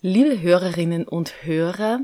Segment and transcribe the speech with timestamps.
[0.00, 2.02] Liebe Hörerinnen und Hörer,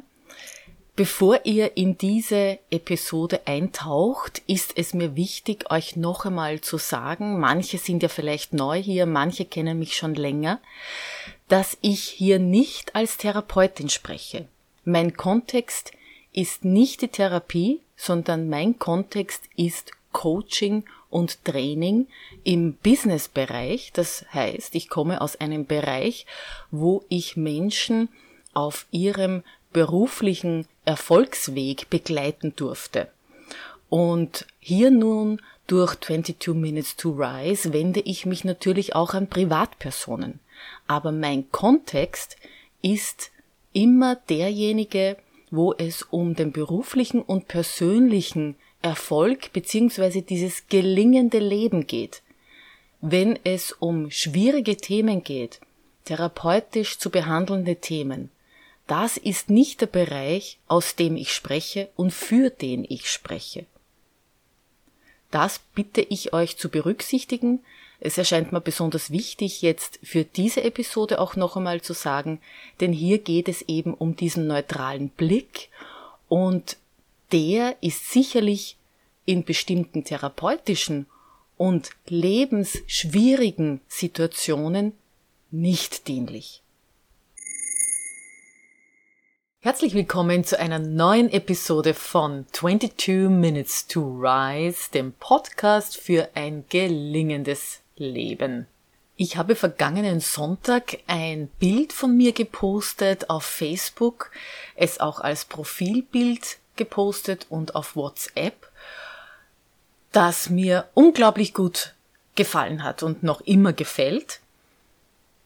[0.97, 7.39] bevor ihr in diese Episode eintaucht, ist es mir wichtig, euch noch einmal zu sagen,
[7.39, 10.59] manche sind ja vielleicht neu hier, manche kennen mich schon länger,
[11.47, 14.49] dass ich hier nicht als Therapeutin spreche.
[14.85, 15.93] Mein Kontext
[16.33, 20.83] ist nicht die Therapie, sondern mein Kontext ist Coaching
[21.15, 22.09] und Training
[22.43, 23.93] im Business-Bereich.
[23.93, 26.27] Das heißt, ich komme aus einem Bereich,
[26.73, 28.09] wo ich Menschen
[28.53, 33.09] auf ihrem beruflichen Erfolgsweg begleiten durfte.
[33.89, 40.41] Und hier nun durch 22 Minutes to Rise wende ich mich natürlich auch an Privatpersonen.
[40.89, 42.37] Aber mein Kontext
[42.83, 43.31] ist
[43.73, 45.17] immer derjenige,
[45.53, 50.21] wo es um den beruflichen und persönlichen Erfolg bzw.
[50.21, 52.23] dieses gelingende Leben geht.
[53.01, 55.61] Wenn es um schwierige Themen geht,
[56.05, 58.31] therapeutisch zu behandelnde Themen,
[58.87, 63.65] das ist nicht der Bereich, aus dem ich spreche und für den ich spreche.
[65.31, 67.61] Das bitte ich euch zu berücksichtigen.
[68.01, 72.39] Es erscheint mir besonders wichtig, jetzt für diese Episode auch noch einmal zu sagen,
[72.81, 75.71] denn hier geht es eben um diesen neutralen Blick
[76.29, 76.77] und
[77.35, 78.77] der ist sicherlich
[79.25, 81.07] in bestimmten therapeutischen
[81.57, 84.93] und lebensschwierigen Situationen
[85.51, 86.63] nicht dienlich.
[89.59, 96.65] Herzlich willkommen zu einer neuen Episode von 22 Minutes to Rise, dem Podcast für ein
[96.69, 98.69] gelingendes Leben.
[99.17, 104.31] Ich habe vergangenen Sonntag ein Bild von mir gepostet auf Facebook,
[104.77, 108.69] es auch als Profilbild gepostet und auf WhatsApp,
[110.13, 111.95] das mir unglaublich gut
[112.35, 114.41] gefallen hat und noch immer gefällt.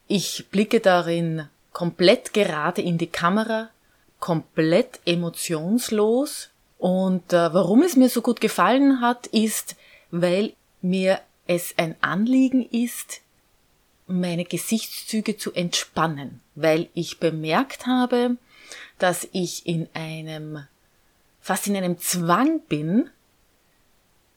[0.07, 3.69] Ich blicke darin komplett gerade in die Kamera,
[4.21, 6.51] komplett emotionslos.
[6.79, 9.77] Und äh, warum es mir so gut gefallen hat, ist,
[10.11, 13.21] weil mir es ein Anliegen ist,
[14.07, 18.37] meine Gesichtszüge zu entspannen, weil ich bemerkt habe,
[18.99, 20.67] dass ich in einem,
[21.49, 23.09] fast in einem Zwang bin,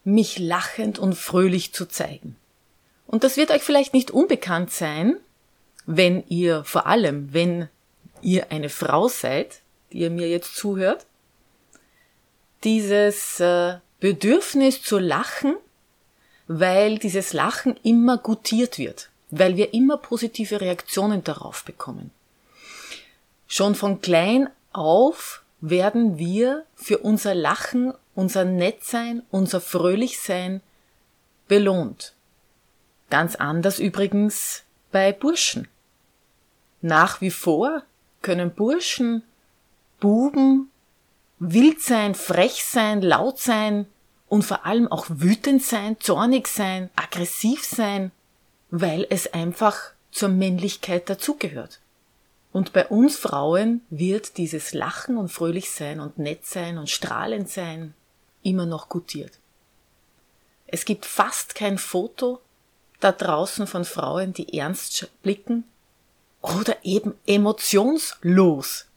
[0.05, 2.37] mich lachend und fröhlich zu zeigen.
[3.05, 5.17] Und das wird euch vielleicht nicht unbekannt sein,
[5.85, 7.67] wenn ihr, vor allem wenn
[8.21, 9.59] ihr eine Frau seid,
[9.91, 11.05] die ihr mir jetzt zuhört,
[12.63, 15.57] dieses äh, Bedürfnis zu lachen,
[16.47, 22.11] weil dieses Lachen immer gutiert wird, weil wir immer positive Reaktionen darauf bekommen.
[23.47, 30.61] Schon von klein auf werden wir für unser Lachen, unser Nettsein, unser Fröhlichsein
[31.47, 32.13] belohnt.
[33.09, 35.67] Ganz anders übrigens bei Burschen.
[36.81, 37.83] Nach wie vor
[38.21, 39.23] können Burschen
[39.99, 40.71] Buben
[41.37, 43.85] wild sein, frech sein, laut sein
[44.27, 48.11] und vor allem auch wütend sein, zornig sein, aggressiv sein,
[48.71, 51.79] weil es einfach zur Männlichkeit dazugehört.
[52.51, 57.49] Und bei uns Frauen wird dieses Lachen und fröhlich sein und nett sein und strahlend
[57.49, 57.93] sein
[58.43, 59.31] immer noch gutiert.
[60.67, 62.41] Es gibt fast kein Foto
[62.99, 65.63] da draußen von Frauen, die ernst blicken
[66.41, 68.87] oder eben emotionslos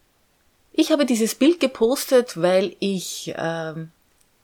[0.76, 3.92] ich habe dieses Bild gepostet, weil ich ähm,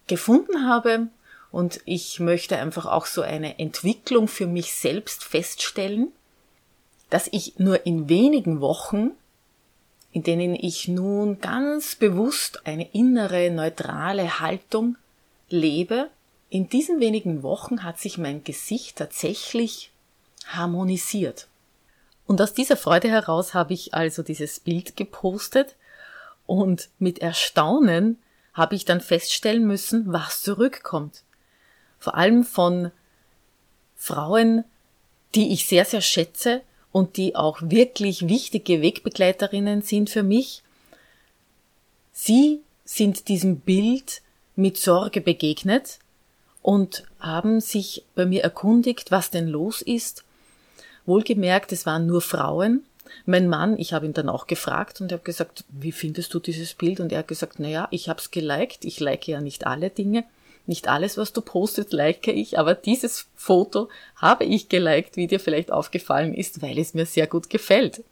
[0.07, 1.09] gefunden habe
[1.51, 6.13] und ich möchte einfach auch so eine Entwicklung für mich selbst feststellen,
[7.11, 9.11] dass ich nur in wenigen Wochen,
[10.13, 14.97] in denen ich nun ganz bewusst eine innere, neutrale Haltung
[15.49, 16.09] lebe,
[16.49, 19.93] in diesen wenigen Wochen hat sich mein Gesicht tatsächlich
[20.47, 21.47] harmonisiert.
[22.27, 25.77] Und aus dieser Freude heraus habe ich also dieses Bild gepostet
[26.47, 28.19] und mit Erstaunen
[28.53, 31.23] habe ich dann feststellen müssen, was zurückkommt.
[32.01, 32.91] Vor allem von
[33.97, 34.65] Frauen,
[35.37, 36.63] die ich sehr, sehr schätze
[36.93, 40.63] und die auch wirklich wichtige Wegbegleiterinnen sind für mich.
[42.13, 44.23] Sie sind diesem Bild
[44.57, 45.99] mit Sorge begegnet
[46.63, 50.25] und haben sich bei mir erkundigt, was denn los ist.
[51.07, 52.85] Wohlgemerkt, es waren nur Frauen,
[53.27, 56.75] mein Mann, ich habe ihn dann auch gefragt und habe gesagt, wie findest du dieses
[56.75, 57.01] Bild?
[57.01, 58.85] Und er hat gesagt, naja, ich habe es geliked.
[58.85, 60.25] Ich like ja nicht alle Dinge.
[60.71, 65.41] Nicht alles, was du postest, like ich, aber dieses Foto habe ich geliked, wie dir
[65.41, 68.03] vielleicht aufgefallen ist, weil es mir sehr gut gefällt.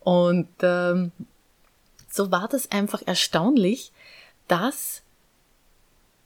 [0.00, 1.10] Und ähm,
[2.08, 3.90] so war das einfach erstaunlich,
[4.46, 5.02] dass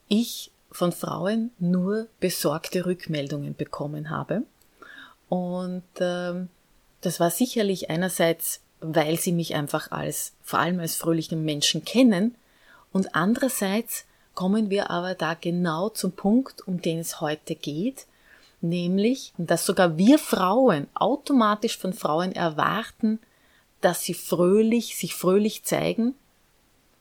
[0.08, 4.42] ich von Frauen nur besorgte Rückmeldungen bekommen habe.
[5.28, 6.48] Und ähm,
[7.00, 12.34] das war sicherlich einerseits weil sie mich einfach als, vor allem als fröhlichen Menschen kennen.
[12.92, 14.04] Und andererseits
[14.36, 18.06] kommen wir aber da genau zum Punkt, um den es heute geht,
[18.60, 23.18] nämlich, dass sogar wir Frauen automatisch von Frauen erwarten,
[23.80, 26.14] dass sie fröhlich, sich fröhlich zeigen,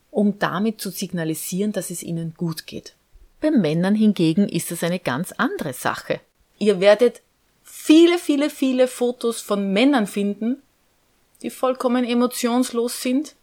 [0.09, 2.95] um damit zu signalisieren, dass es ihnen gut geht.
[3.41, 6.21] Bei Männern hingegen ist es eine ganz andere Sache.
[6.57, 7.21] Ihr werdet
[7.63, 10.61] viele, viele, viele Fotos von Männern finden,
[11.41, 13.35] die vollkommen emotionslos sind,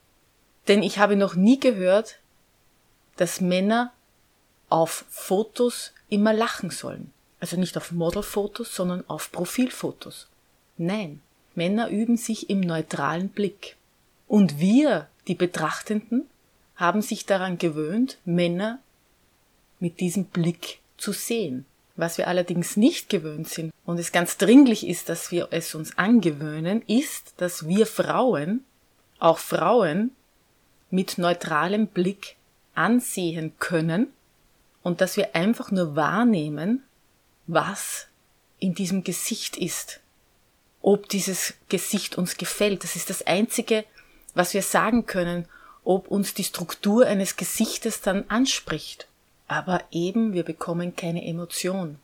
[0.66, 2.20] denn ich habe noch nie gehört,
[3.16, 3.92] dass Männer
[4.68, 7.12] auf Fotos immer lachen sollen.
[7.40, 10.28] Also nicht auf Modelfotos, sondern auf Profilfotos.
[10.78, 11.20] Nein,
[11.54, 13.76] Männer üben sich im neutralen Blick.
[14.28, 16.26] Und wir, die Betrachtenden,
[16.76, 18.78] haben sich daran gewöhnt, Männer
[19.78, 21.66] mit diesem Blick zu sehen.
[21.96, 25.98] Was wir allerdings nicht gewöhnt sind und es ganz dringlich ist, dass wir es uns
[25.98, 28.64] angewöhnen, ist, dass wir Frauen,
[29.18, 30.12] auch Frauen,
[30.90, 32.36] mit neutralem Blick
[32.74, 34.12] ansehen können
[34.82, 36.82] und dass wir einfach nur wahrnehmen,
[37.46, 38.06] was
[38.58, 40.00] in diesem Gesicht ist.
[40.80, 42.84] Ob dieses Gesicht uns gefällt.
[42.84, 43.84] Das ist das Einzige,
[44.34, 45.46] was wir sagen können,
[45.84, 49.08] ob uns die Struktur eines Gesichtes dann anspricht.
[49.48, 51.98] Aber eben, wir bekommen keine Emotion.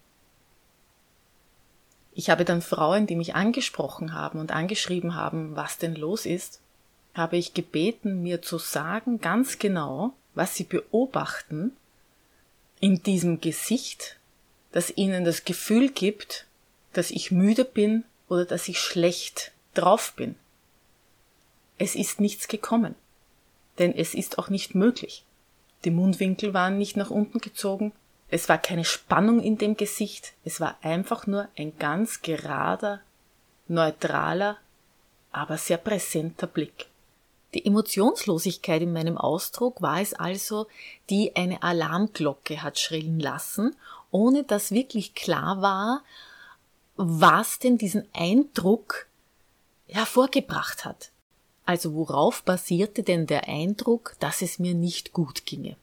[2.12, 6.61] Ich habe dann Frauen, die mich angesprochen haben und angeschrieben haben, was denn los ist,
[7.15, 11.76] habe ich gebeten, mir zu sagen ganz genau, was sie beobachten
[12.79, 14.17] in diesem Gesicht,
[14.70, 16.46] das ihnen das Gefühl gibt,
[16.93, 20.37] dass ich müde bin oder dass ich schlecht drauf bin.
[21.76, 22.94] Es ist nichts gekommen,
[23.81, 25.25] denn es ist auch nicht möglich.
[25.85, 27.93] Die Mundwinkel waren nicht nach unten gezogen,
[28.29, 33.00] es war keine Spannung in dem Gesicht, es war einfach nur ein ganz gerader,
[33.67, 34.58] neutraler,
[35.32, 36.87] aber sehr präsenter Blick.
[37.55, 40.67] Die Emotionslosigkeit in meinem Ausdruck war es also,
[41.09, 43.75] die eine Alarmglocke hat schrillen lassen,
[44.11, 46.03] ohne dass wirklich klar war,
[46.97, 49.06] was denn diesen Eindruck
[49.87, 51.11] hervorgebracht hat.
[51.65, 55.77] Also worauf basierte denn der Eindruck, dass es mir nicht gut ginge?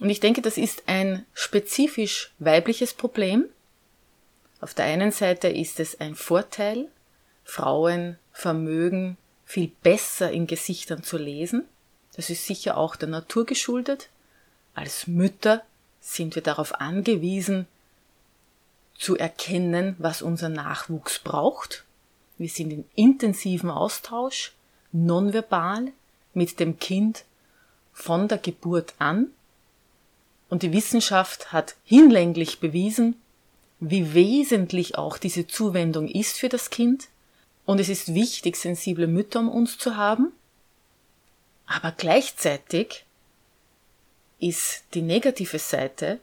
[0.00, 3.46] Und ich denke, das ist ein spezifisch weibliches Problem.
[4.60, 6.88] Auf der einen Seite ist es ein Vorteil.
[7.44, 9.16] Frauen vermögen
[9.48, 11.64] viel besser in Gesichtern zu lesen.
[12.14, 14.10] Das ist sicher auch der Natur geschuldet.
[14.74, 15.62] Als Mütter
[16.02, 17.66] sind wir darauf angewiesen,
[18.98, 21.84] zu erkennen, was unser Nachwuchs braucht.
[22.36, 24.52] Wir sind in intensiven Austausch,
[24.92, 25.92] nonverbal,
[26.34, 27.24] mit dem Kind
[27.94, 29.28] von der Geburt an.
[30.50, 33.16] Und die Wissenschaft hat hinlänglich bewiesen,
[33.80, 37.08] wie wesentlich auch diese Zuwendung ist für das Kind,
[37.68, 40.32] und es ist wichtig, sensible Mütter um uns zu haben.
[41.66, 43.04] Aber gleichzeitig
[44.40, 46.18] ist die negative Seite,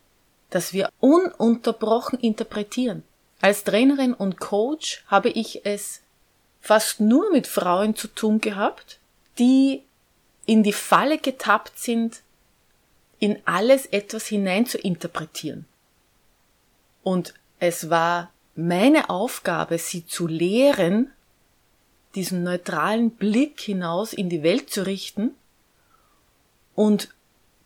[0.49, 3.03] dass wir ununterbrochen interpretieren.
[3.41, 6.01] Als Trainerin und Coach habe ich es
[6.61, 8.97] fast nur mit Frauen zu tun gehabt,
[9.37, 9.83] die
[10.47, 12.23] in die Falle getappt sind,
[13.19, 15.65] in alles etwas hinein zu interpretieren.
[17.03, 21.11] Und es war meine Aufgabe, sie zu lehren,
[22.15, 25.31] diesen neutralen Blick hinaus in die Welt zu richten
[26.73, 27.09] und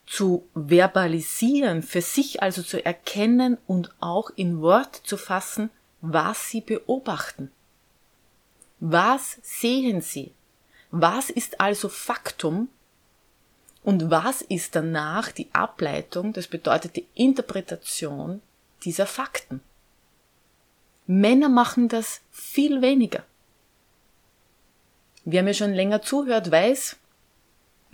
[0.05, 5.69] zu verbalisieren, für sich also zu erkennen und auch in Wort zu fassen,
[6.01, 7.51] was sie beobachten.
[8.79, 10.31] Was sehen sie?
[10.89, 12.69] Was ist also Faktum?
[13.83, 18.41] Und was ist danach die Ableitung, das bedeutet die Interpretation
[18.83, 19.61] dieser Fakten?
[21.05, 23.23] Männer machen das viel weniger.
[25.31, 26.95] Wer mir schon länger zuhört, weiß,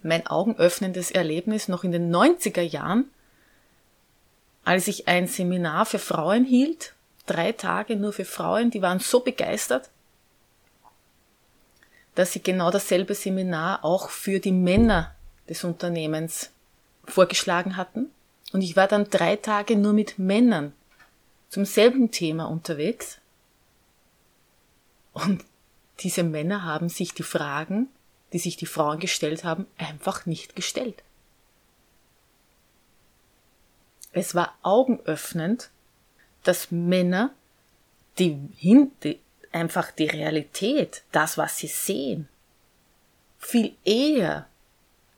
[0.04, 3.10] mein augenöffnendes Erlebnis noch in den 90er Jahren,
[4.64, 6.94] als ich ein Seminar für Frauen hielt,
[7.26, 9.90] drei Tage nur für Frauen, die waren so begeistert,
[12.16, 15.14] dass sie genau dasselbe Seminar auch für die Männer
[15.50, 16.52] des Unternehmens
[17.04, 18.12] vorgeschlagen hatten.
[18.54, 20.72] Und ich war dann drei Tage nur mit Männern
[21.50, 23.18] zum selben Thema unterwegs.
[25.12, 25.44] Und
[26.00, 27.88] diese Männer haben sich die Fragen,
[28.34, 31.04] die sich die Frauen gestellt haben, einfach nicht gestellt.
[34.12, 35.70] Es war augenöffnend,
[36.44, 37.34] dass Männer
[38.18, 38.36] die,
[39.04, 39.20] die
[39.52, 42.28] einfach die Realität, das, was sie sehen,
[43.38, 44.48] viel eher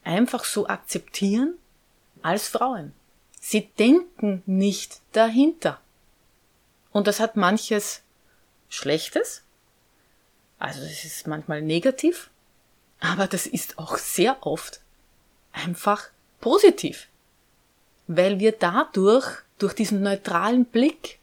[0.04, 1.58] einfach so akzeptieren
[2.22, 2.94] als Frauen.
[3.40, 5.80] Sie denken nicht dahinter.
[6.92, 8.02] Und das hat manches
[8.70, 9.44] Schlechtes,
[10.60, 12.30] also es ist manchmal negativ,
[13.00, 14.82] Aber das ist auch sehr oft
[15.52, 16.10] einfach
[16.42, 17.08] positiv.
[18.08, 19.26] Weil wir dadurch,
[19.60, 21.20] durch diesen neutralen Blick,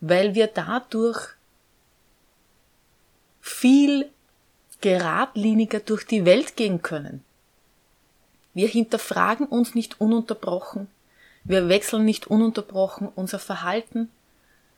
[0.00, 1.20] weil wir dadurch
[3.40, 4.10] viel
[4.80, 7.24] geradliniger durch die Welt gehen können.
[8.54, 10.88] Wir hinterfragen uns nicht ununterbrochen,
[11.44, 14.10] wir wechseln nicht ununterbrochen unser Verhalten,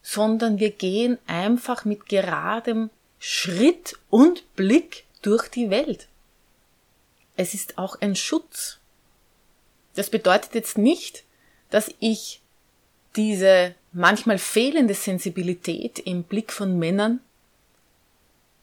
[0.03, 6.09] sondern wir gehen einfach mit geradem Schritt und Blick durch die Welt.
[7.37, 8.79] Es ist auch ein Schutz.
[9.95, 11.25] Das bedeutet jetzt nicht,
[11.71, 12.41] dass ich
[13.17, 17.21] diese manchmal fehlende Sensibilität im Blick von Männern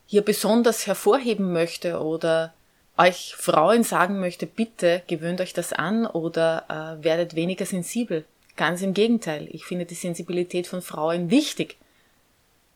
[0.07, 2.53] hier besonders hervorheben möchte oder
[2.97, 6.65] euch Frauen sagen möchte, bitte gewöhnt euch das an oder
[6.99, 8.23] äh, werdet weniger sensibel.
[8.55, 11.75] Ganz im Gegenteil, ich finde die Sensibilität von Frauen wichtig.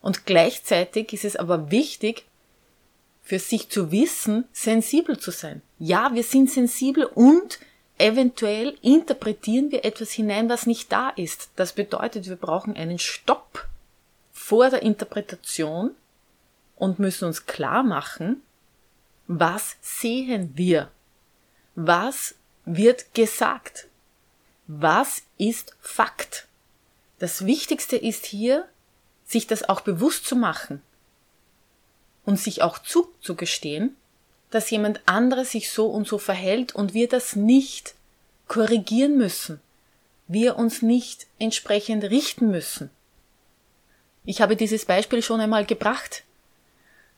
[0.01, 2.25] Und gleichzeitig ist es aber wichtig,
[3.21, 5.61] für sich zu wissen, sensibel zu sein.
[5.77, 7.59] Ja, wir sind sensibel und
[7.97, 11.49] eventuell interpretieren wir etwas hinein, was nicht da ist.
[11.55, 13.67] Das bedeutet, wir brauchen einen Stopp
[14.31, 15.91] vor der Interpretation
[16.75, 18.41] und müssen uns klar machen,
[19.27, 20.89] was sehen wir?
[21.75, 22.33] Was
[22.65, 23.87] wird gesagt?
[24.65, 26.47] Was ist Fakt?
[27.19, 28.67] Das Wichtigste ist hier,
[29.29, 30.81] sich das auch bewusst zu machen
[32.25, 33.95] und sich auch zuzugestehen,
[34.51, 37.95] dass jemand anderes sich so und so verhält und wir das nicht
[38.47, 39.61] korrigieren müssen,
[40.27, 42.89] wir uns nicht entsprechend richten müssen.
[44.25, 46.23] Ich habe dieses Beispiel schon einmal gebracht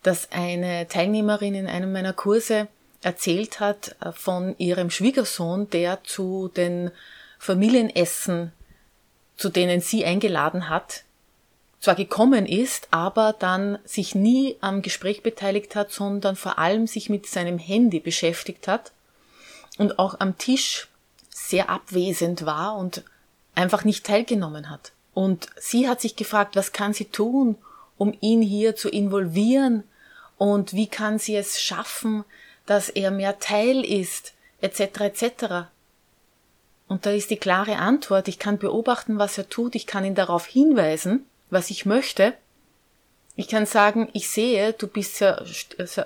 [0.03, 2.67] dass eine Teilnehmerin in einem meiner Kurse
[3.01, 6.91] erzählt hat äh, von ihrem Schwiegersohn, der zu den
[7.39, 8.51] Familienessen,
[9.37, 11.03] zu denen sie eingeladen hat,
[11.81, 17.09] zwar gekommen ist, aber dann sich nie am Gespräch beteiligt hat, sondern vor allem sich
[17.09, 18.91] mit seinem Handy beschäftigt hat
[19.77, 20.87] und auch am Tisch
[21.29, 23.03] sehr abwesend war und
[23.55, 24.91] einfach nicht teilgenommen hat.
[25.13, 27.57] Und sie hat sich gefragt, was kann sie tun,
[27.97, 29.83] um ihn hier zu involvieren
[30.37, 32.23] und wie kann sie es schaffen,
[32.65, 34.79] dass er mehr Teil ist, etc.
[35.01, 35.45] etc.
[36.87, 40.15] Und da ist die klare Antwort, ich kann beobachten, was er tut, ich kann ihn
[40.15, 42.33] darauf hinweisen, was ich möchte.
[43.35, 45.45] Ich kann sagen, ich sehe, du bist sehr,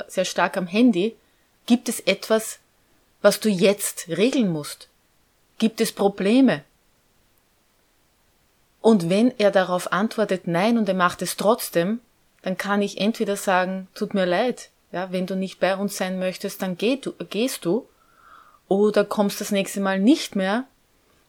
[0.08, 1.16] sehr, stark am Handy.
[1.66, 2.60] Gibt es etwas,
[3.22, 4.90] was du jetzt regeln musst?
[5.58, 6.64] Gibt es Probleme?
[8.82, 12.02] Und wenn er darauf antwortet nein und er macht es trotzdem,
[12.44, 16.20] dann kann ich entweder sagen, tut mir leid, ja, wenn du nicht bei uns sein
[16.20, 17.88] möchtest, dann geh du, gehst du,
[18.68, 20.66] oder kommst das nächste Mal nicht mehr,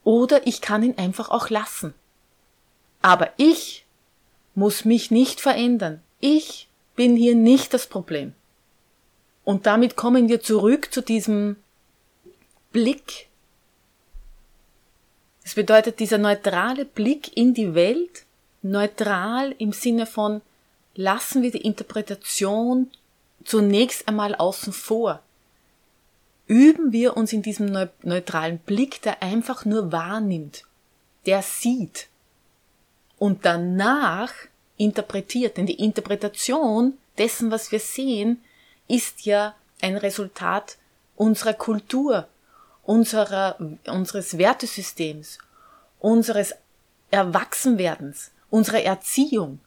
[0.05, 1.95] oder ich kann ihn einfach auch lassen.
[3.01, 3.86] Aber ich
[4.57, 6.01] muss mich nicht verändern.
[6.19, 8.33] Ich bin hier nicht das Problem.
[9.45, 11.57] Und damit kommen wir zurück zu diesem
[12.73, 13.29] Blick.
[15.45, 18.25] Das bedeutet dieser neutrale Blick in die Welt,
[18.63, 20.41] neutral im Sinne von
[20.97, 22.91] lassen wir die Interpretation
[23.45, 25.23] zunächst einmal außen vor.
[26.47, 30.65] Üben wir uns in diesem neutralen Blick, der einfach nur wahrnimmt,
[31.27, 32.09] der sieht
[33.19, 34.33] und danach
[34.77, 35.57] interpretiert.
[35.57, 38.43] Denn die Interpretation dessen, was wir sehen,
[38.89, 40.77] ist ja ein Resultat
[41.17, 42.29] unserer Kultur,
[42.85, 43.57] unserer,
[43.87, 45.39] unseres Wertesystems,
[45.99, 46.55] unseres
[47.11, 49.61] Erwachsenwerdens, unserer Erziehung.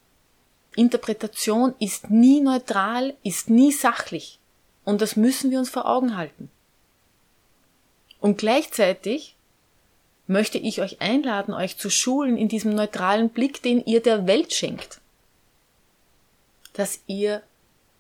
[0.76, 4.40] Interpretation ist nie neutral, ist nie sachlich.
[4.86, 6.50] Und das müssen wir uns vor Augen halten.
[8.20, 9.36] Und gleichzeitig
[10.30, 14.54] möchte ich euch einladen, euch zu schulen in diesem neutralen Blick, den ihr der Welt
[14.54, 15.02] schenkt.
[16.74, 17.42] Dass ihr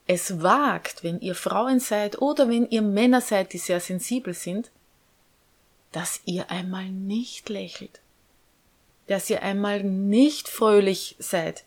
[0.05, 4.69] es wagt, wenn ihr Frauen seid oder wenn ihr Männer seid, die sehr sensibel sind,
[5.91, 8.00] dass ihr einmal nicht lächelt,
[9.07, 11.63] dass ihr einmal nicht fröhlich seid,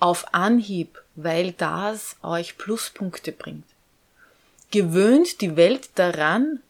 [0.00, 3.66] auf Anhieb, weil das euch Pluspunkte bringt.
[4.72, 6.60] Gewöhnt die Welt daran,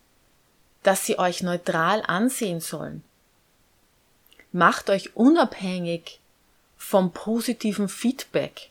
[0.82, 3.02] dass sie euch neutral ansehen sollen.
[4.52, 6.20] Macht euch unabhängig
[6.76, 8.70] vom positiven Feedback.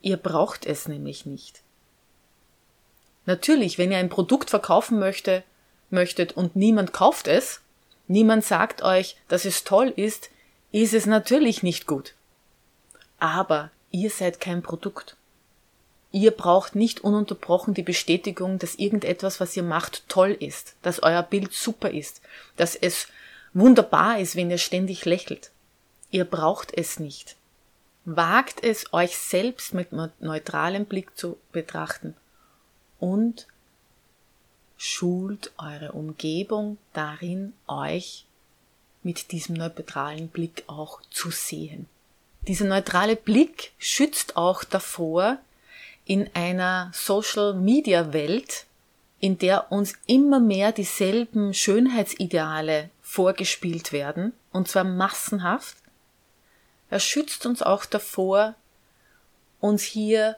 [0.00, 1.62] Ihr braucht es nämlich nicht.
[3.26, 5.42] Natürlich, wenn ihr ein Produkt verkaufen möchte,
[5.90, 7.60] möchtet und niemand kauft es,
[8.06, 10.30] niemand sagt euch, dass es toll ist,
[10.72, 12.14] ist es natürlich nicht gut.
[13.18, 15.16] Aber Ihr seid kein Produkt.
[16.10, 21.22] Ihr braucht nicht ununterbrochen die Bestätigung, dass irgendetwas, was ihr macht, toll ist, dass euer
[21.22, 22.22] Bild super ist,
[22.56, 23.08] dass es
[23.52, 25.50] wunderbar ist, wenn ihr ständig lächelt.
[26.10, 27.36] Ihr braucht es nicht.
[28.06, 32.14] Wagt es, euch selbst mit neutralem Blick zu betrachten
[32.98, 33.46] und
[34.78, 38.24] schult eure Umgebung darin, euch
[39.02, 41.86] mit diesem neutralen Blick auch zu sehen.
[42.46, 45.38] Dieser neutrale Blick schützt auch davor,
[46.08, 48.64] in einer Social-Media-Welt,
[49.20, 55.76] in der uns immer mehr dieselben Schönheitsideale vorgespielt werden, und zwar massenhaft,
[56.88, 58.54] er schützt uns auch davor,
[59.60, 60.36] uns hier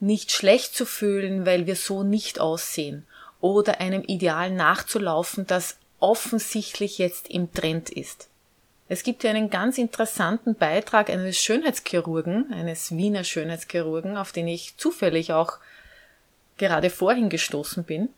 [0.00, 3.06] nicht schlecht zu fühlen, weil wir so nicht aussehen
[3.40, 8.28] oder einem Ideal nachzulaufen, das offensichtlich jetzt im Trend ist.
[8.92, 14.76] Es gibt ja einen ganz interessanten Beitrag eines Schönheitschirurgen, eines Wiener Schönheitschirurgen, auf den ich
[14.76, 15.60] zufällig auch
[16.58, 18.10] gerade vorhin gestoßen bin,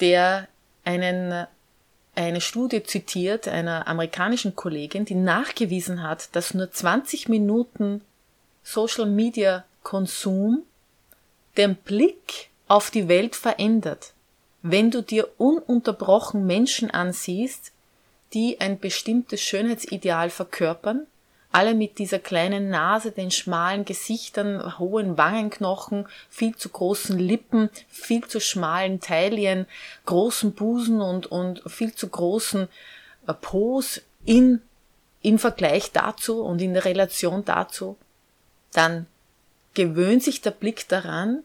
[0.00, 0.48] der
[0.84, 1.46] einen,
[2.16, 8.00] eine Studie zitiert einer amerikanischen Kollegin, die nachgewiesen hat, dass nur 20 Minuten
[8.64, 10.64] Social Media Konsum
[11.56, 14.14] den Blick auf die Welt verändert.
[14.62, 17.70] Wenn du dir ununterbrochen Menschen ansiehst,
[18.34, 21.06] die ein bestimmtes Schönheitsideal verkörpern,
[21.52, 28.24] alle mit dieser kleinen Nase, den schmalen Gesichtern, hohen Wangenknochen, viel zu großen Lippen, viel
[28.26, 29.66] zu schmalen Taillen,
[30.04, 32.66] großen Busen und, und viel zu großen
[33.28, 34.62] äh, Pos in,
[35.22, 37.96] im Vergleich dazu und in der Relation dazu,
[38.72, 39.06] dann
[39.74, 41.44] gewöhnt sich der Blick daran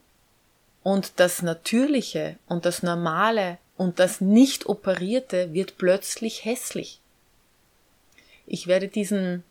[0.81, 6.99] und das Natürliche und das Normale und das nicht operierte wird plötzlich hässlich.
[8.45, 9.43] Ich werde diesen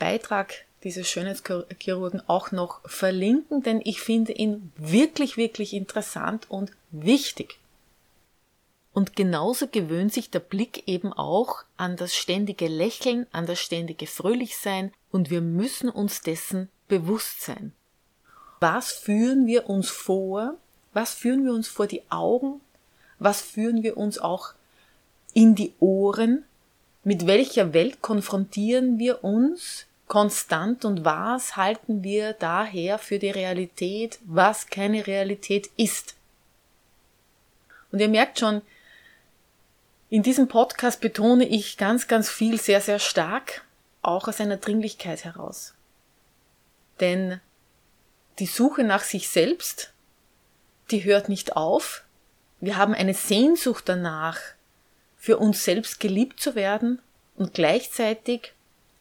[0.00, 7.60] Beitrag dieses Schönheitschirurgen auch noch verlinken, denn ich finde ihn wirklich, wirklich interessant und wichtig.
[8.92, 14.08] Und genauso gewöhnt sich der Blick eben auch an das ständige Lächeln, an das ständige
[14.08, 17.72] Fröhlichsein und wir müssen uns dessen bewusst sein
[18.62, 20.56] was führen wir uns vor,
[20.92, 22.60] was führen wir uns vor die Augen,
[23.22, 24.54] was führen wir uns auch
[25.32, 26.44] in die Ohren,
[27.04, 34.18] mit welcher Welt konfrontieren wir uns konstant und was halten wir daher für die Realität,
[34.24, 36.14] was keine Realität ist.
[37.90, 38.62] Und ihr merkt schon,
[40.10, 43.64] in diesem Podcast betone ich ganz, ganz viel sehr, sehr stark,
[44.02, 45.72] auch aus einer Dringlichkeit heraus.
[47.00, 47.40] Denn
[48.38, 49.92] die Suche nach sich selbst,
[50.90, 52.04] die hört nicht auf.
[52.62, 54.38] Wir haben eine Sehnsucht danach,
[55.16, 57.02] für uns selbst geliebt zu werden
[57.34, 58.52] und gleichzeitig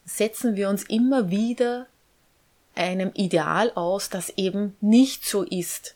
[0.04, 1.86] setzen wir uns immer wieder
[2.74, 5.94] einem Ideal aus, das eben nicht so ist,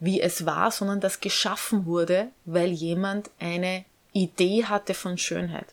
[0.00, 5.66] wie es war, sondern das geschaffen wurde, weil jemand eine Idee hatte von Schönheit.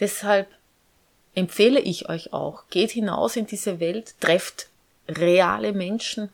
[0.00, 0.48] Deshalb
[1.34, 4.68] empfehle ich euch auch, geht hinaus in diese Welt, trefft
[5.08, 6.28] reale Menschen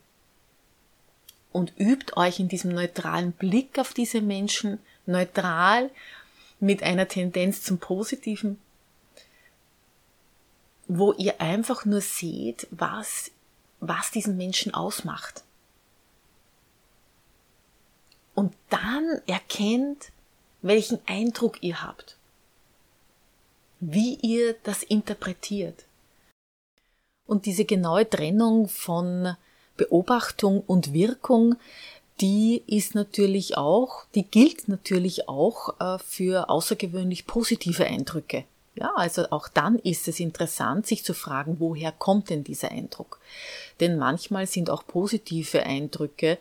[1.52, 5.90] und übt euch in diesem neutralen Blick auf diese Menschen, neutral
[6.60, 8.58] mit einer Tendenz zum Positiven,
[10.86, 13.30] wo ihr einfach nur seht, was,
[13.80, 15.42] was diesen Menschen ausmacht.
[18.34, 20.12] Und dann erkennt,
[20.62, 22.16] welchen Eindruck ihr habt
[23.80, 25.86] wie ihr das interpretiert.
[27.26, 29.36] Und diese genaue Trennung von
[29.76, 31.56] Beobachtung und Wirkung,
[32.20, 38.44] die ist natürlich auch, die gilt natürlich auch äh, für außergewöhnlich positive Eindrücke.
[38.74, 43.20] Ja, also auch dann ist es interessant, sich zu fragen, woher kommt denn dieser Eindruck?
[43.80, 46.38] Denn manchmal sind auch positive Eindrücke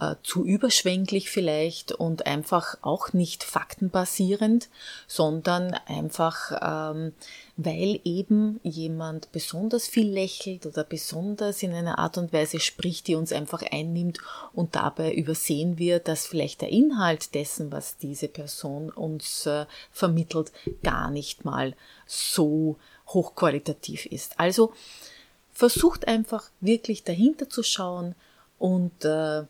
[0.00, 4.68] äh, zu überschwänglich vielleicht und einfach auch nicht faktenbasierend,
[5.06, 7.12] sondern einfach, ähm,
[7.56, 13.14] weil eben jemand besonders viel lächelt oder besonders in einer Art und Weise spricht, die
[13.14, 14.18] uns einfach einnimmt
[14.54, 20.50] und dabei übersehen wir, dass vielleicht der Inhalt dessen, was diese Person uns äh, vermittelt,
[20.82, 21.74] gar nicht mal
[22.06, 22.76] so
[23.08, 24.40] hochqualitativ ist.
[24.40, 24.72] Also
[25.52, 28.14] versucht einfach wirklich dahinter zu schauen
[28.58, 29.42] und äh,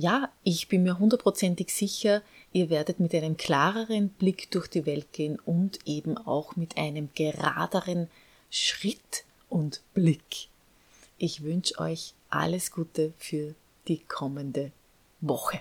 [0.00, 5.12] ja, ich bin mir hundertprozentig sicher, ihr werdet mit einem klareren Blick durch die Welt
[5.12, 8.08] gehen und eben auch mit einem geraderen
[8.50, 10.48] Schritt und Blick.
[11.18, 13.54] Ich wünsche euch alles Gute für
[13.88, 14.72] die kommende
[15.20, 15.60] Woche.